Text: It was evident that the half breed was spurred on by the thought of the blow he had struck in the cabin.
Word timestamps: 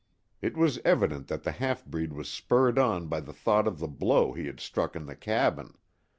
It 0.41 0.57
was 0.57 0.79
evident 0.83 1.27
that 1.27 1.43
the 1.43 1.51
half 1.51 1.85
breed 1.85 2.11
was 2.11 2.27
spurred 2.27 2.79
on 2.79 3.05
by 3.05 3.19
the 3.19 3.33
thought 3.33 3.67
of 3.67 3.77
the 3.77 3.87
blow 3.87 4.33
he 4.33 4.47
had 4.47 4.59
struck 4.59 4.95
in 4.95 5.05
the 5.05 5.15
cabin. 5.15 5.77